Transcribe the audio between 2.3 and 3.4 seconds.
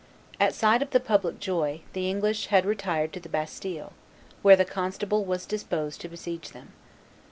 had retired to the